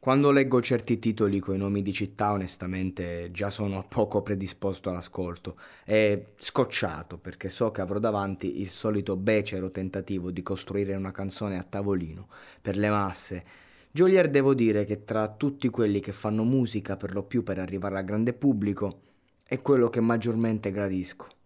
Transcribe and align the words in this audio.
Quando 0.00 0.30
leggo 0.30 0.62
certi 0.62 0.98
titoli 0.98 1.40
con 1.40 1.56
i 1.56 1.58
nomi 1.58 1.82
di 1.82 1.92
città, 1.92 2.32
onestamente 2.32 3.30
già 3.32 3.50
sono 3.50 3.84
poco 3.86 4.22
predisposto 4.22 4.88
all'ascolto 4.88 5.58
e 5.84 6.28
scocciato 6.38 7.18
perché 7.18 7.50
so 7.50 7.70
che 7.70 7.82
avrò 7.82 7.98
davanti 7.98 8.62
il 8.62 8.70
solito 8.70 9.16
becero 9.16 9.70
tentativo 9.70 10.30
di 10.30 10.40
costruire 10.42 10.94
una 10.94 11.12
canzone 11.12 11.58
a 11.58 11.62
tavolino 11.64 12.28
per 12.62 12.78
le 12.78 12.88
masse. 12.88 13.44
Jolier 13.90 14.30
devo 14.30 14.54
dire 14.54 14.86
che 14.86 15.04
tra 15.04 15.28
tutti 15.28 15.68
quelli 15.68 16.00
che 16.00 16.12
fanno 16.12 16.44
musica 16.44 16.96
per 16.96 17.12
lo 17.12 17.24
più 17.24 17.42
per 17.42 17.58
arrivare 17.58 17.98
al 17.98 18.04
grande 18.04 18.32
pubblico 18.32 19.02
è 19.44 19.60
quello 19.60 19.90
che 19.90 20.00
maggiormente 20.00 20.70
gradisco. 20.70 21.39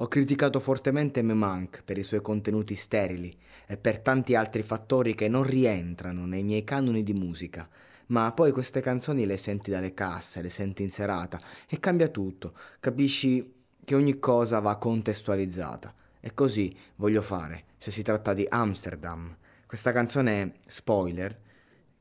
Ho 0.00 0.06
criticato 0.06 0.60
fortemente 0.60 1.22
Memank 1.22 1.82
per 1.82 1.98
i 1.98 2.04
suoi 2.04 2.20
contenuti 2.20 2.76
sterili 2.76 3.36
e 3.66 3.76
per 3.76 3.98
tanti 3.98 4.36
altri 4.36 4.62
fattori 4.62 5.12
che 5.12 5.26
non 5.26 5.42
rientrano 5.42 6.24
nei 6.24 6.44
miei 6.44 6.62
canoni 6.62 7.02
di 7.02 7.12
musica, 7.12 7.68
ma 8.06 8.30
poi 8.30 8.52
queste 8.52 8.80
canzoni 8.80 9.26
le 9.26 9.36
senti 9.36 9.72
dalle 9.72 9.94
casse, 9.94 10.40
le 10.40 10.50
senti 10.50 10.82
in 10.82 10.88
serata 10.88 11.40
e 11.68 11.80
cambia 11.80 12.06
tutto, 12.06 12.54
capisci 12.78 13.52
che 13.84 13.96
ogni 13.96 14.20
cosa 14.20 14.60
va 14.60 14.76
contestualizzata. 14.76 15.92
E 16.20 16.32
così 16.32 16.72
voglio 16.94 17.20
fare, 17.20 17.64
se 17.76 17.90
si 17.90 18.02
tratta 18.02 18.34
di 18.34 18.46
Amsterdam. 18.48 19.36
Questa 19.66 19.90
canzone 19.90 20.60
spoiler, 20.66 21.36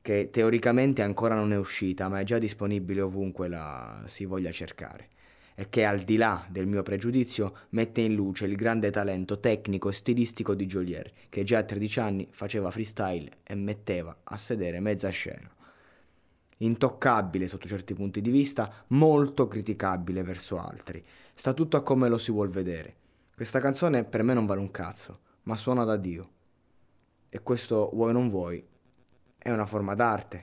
che 0.04 0.30
teoricamente 0.30 1.02
ancora 1.02 1.34
non 1.34 1.52
è 1.52 1.58
uscita, 1.58 2.10
ma 2.10 2.20
è 2.20 2.24
già 2.24 2.38
disponibile 2.38 3.02
ovunque 3.02 3.48
la 3.48 4.04
si 4.06 4.26
voglia 4.26 4.52
cercare 4.52 5.16
e 5.60 5.70
che 5.70 5.86
al 5.86 6.02
di 6.02 6.18
là 6.18 6.46
del 6.52 6.68
mio 6.68 6.84
pregiudizio 6.84 7.62
mette 7.70 8.02
in 8.02 8.14
luce 8.14 8.46
il 8.46 8.56
grande 8.56 8.92
talento 8.92 9.40
tecnico 9.40 9.90
e 9.90 9.94
stilistico 9.94 10.54
di 10.54 10.68
Jolier, 10.68 11.12
che 11.30 11.44
già 11.44 11.58
a 11.58 11.64
13 11.64 12.00
anni 12.00 12.28
faceva 12.30 12.70
freestyle 12.70 13.38
e 13.42 13.56
metteva 13.56 14.16
a 14.22 14.38
sedere 14.38 14.80
mezza 14.80 15.10
scena. 15.10 15.50
Intoccabile 16.58 17.48
sotto 17.48 17.68
certi 17.68 17.96
punti 17.96 18.22
di 18.22 18.30
vista, 18.30 18.72
molto 18.90 19.48
criticabile 19.48 20.22
verso 20.22 20.60
altri. 20.60 21.04
Sta 21.34 21.54
tutto 21.54 21.76
a 21.76 21.82
come 21.82 22.08
lo 22.08 22.20
si 22.20 22.32
vuol 22.32 22.50
vedere. 22.50 22.96
Questa 23.34 23.60
canzone 23.60 24.04
per 24.04 24.22
me 24.22 24.36
non 24.36 24.46
vale 24.46 24.60
un 24.60 24.70
cazzo, 24.70 25.22
ma 25.44 25.58
suona 25.58 25.84
da 25.86 25.98
Dio. 25.98 26.30
E 27.30 27.42
questo 27.42 27.90
vuoi 27.94 28.12
o 28.12 28.14
non 28.14 28.30
vuoi, 28.30 28.64
è 29.40 29.50
una 29.50 29.66
forma 29.66 29.96
d'arte. 29.96 30.42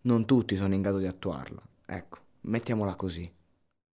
Non 0.00 0.24
tutti 0.24 0.56
sono 0.56 0.74
in 0.74 0.82
grado 0.82 0.98
di 0.98 1.06
attuarla. 1.06 1.62
Ecco, 1.86 2.18
mettiamola 2.40 2.96
così. 2.96 3.36